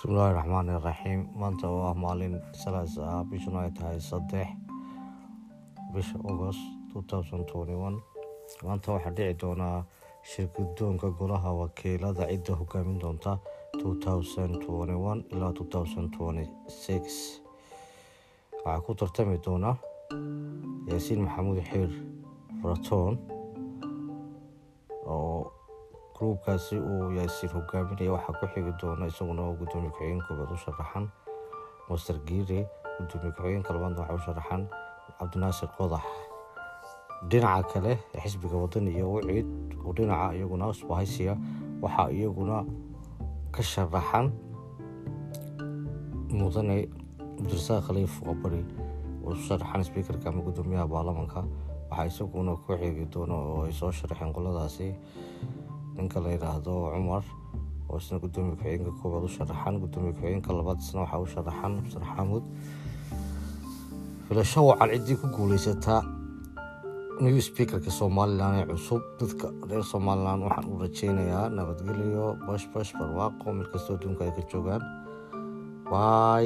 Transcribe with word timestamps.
bismillaahi 0.00 0.34
raxmaani 0.34 0.72
raxiim 0.84 1.20
maanta 1.40 1.68
oo 1.68 1.80
ah 1.90 1.94
maalin 2.02 2.34
salaas 2.62 2.92
ah 2.98 3.24
bishuna 3.30 3.58
ay 3.64 3.70
tahay 3.78 4.00
saddex 4.10 4.48
bisha 5.92 6.16
agost 6.30 6.60
maanta 8.66 8.88
waxaa 8.94 9.12
dhici 9.16 9.34
doonaa 9.42 9.78
shirgudoonka 10.30 11.08
golaha 11.18 11.50
wakiilada 11.60 12.24
cidda 12.30 12.52
hogaamin 12.60 12.98
doonta 13.02 13.32
ilaa 15.32 15.52
waxaa 18.64 18.80
ku 18.84 18.90
tartami 19.00 19.36
doona 19.46 19.70
yaasiin 20.90 21.20
maxamuud 21.26 21.60
xiir 21.70 21.90
faratoon 22.62 23.12
oo 23.28 23.39
gruubkaasi 26.20 26.76
uu 26.78 27.10
yaasiin 27.16 27.52
hogaaminaya 27.56 28.12
waxaa 28.12 28.36
ku 28.40 28.46
xigi 28.52 28.72
doona 28.80 29.06
isaguna 29.08 29.42
oo 29.42 29.54
gudoomiye 29.60 29.90
ku-xigeen 29.96 30.20
koobaad 30.28 30.50
u 30.52 30.56
sharaxan. 30.64 31.04
Master 31.88 32.16
giire 32.28 32.60
gudoomiye 33.00 33.32
ku-xigeenka 33.36 33.72
labaadna 33.74 34.00
waxaa 34.04 34.18
u 34.20 34.24
sharaxan. 34.26 34.62
Cabdinaasir 35.18 35.68
qodax. 35.78 36.04
Dhinaca 37.30 37.64
kale 37.72 37.92
xisbiga 38.22 38.56
wadani 38.62 38.90
iyo 38.96 39.12
wiciid 39.12 39.48
oo 39.84 39.92
dhinaca 39.96 40.34
iyaguna 40.36 40.68
isbahaysiya 40.76 41.34
waxaa 41.82 42.08
iyaguna 42.12 42.56
ka 43.54 43.62
sharaxan 43.62 44.26
mudane 46.36 46.76
cabdirasaaq 47.38 47.82
khaliif 47.86 48.12
qabari 48.28 48.60
oo 49.24 49.32
u 49.32 49.36
sharaxan 49.48 49.84
sbiikarka 49.88 50.28
ama 50.28 50.42
gudoomiyaha 50.44 50.86
baarlamanka. 50.92 51.40
Waxaa 51.90 52.06
isaguna 52.12 52.52
ku 52.60 52.76
xigi 52.76 53.04
doona 53.12 53.34
oo 53.34 53.64
ay 53.64 53.72
soo 53.72 53.88
sharaxeen 53.92 54.32
qoladaasi 54.36 54.88
ninka 55.96 56.18
la 56.24 56.28
yidhaahdo 56.34 56.72
cumar 56.94 57.24
oo 57.90 57.96
isna 58.02 58.16
gudoomiye 58.22 58.54
ku-xigeenka 58.56 58.92
koobaad 59.00 59.24
u 59.28 59.30
sharaxan 59.36 59.74
gudoomiye 59.82 60.12
ku-xigeenka 60.16 60.50
labaad 60.58 60.78
isna 60.84 61.00
waxaa 61.04 61.20
u 61.24 61.26
sharaxan 61.34 61.72
mr 61.84 62.02
xamuud 62.14 62.44
filasho 64.28 64.60
wacan 64.70 64.88
ciddii 64.94 65.16
ku 65.20 65.26
guuleysataa 65.36 66.02
new 67.20 67.36
speakerka 67.48 67.90
somalilan 68.00 68.54
ee 68.60 68.66
cusub. 68.70 69.02
Dadka 69.20 69.46
reer 69.68 69.84
somalilan 69.92 70.40
waxaan 70.46 70.66
u 70.72 70.78
rajeynayaa 70.82 71.46
nabadgelyo 71.56 72.26
bashbash 72.46 72.92
barwaaqo 72.98 73.46
mid 73.58 73.66
kastoo 73.72 73.94
adduunka 73.96 74.22
ay 74.24 74.32
ka 74.36 74.42
joogaan. 74.50 74.82
Bay 75.90 76.44